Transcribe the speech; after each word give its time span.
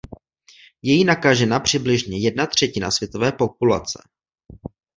Je 0.81 0.93
jí 0.93 1.03
nakažena 1.03 1.59
přibližně 1.59 2.19
jedna 2.19 2.47
třetina 2.47 2.91
světové 2.91 3.31
populace. 3.31 4.03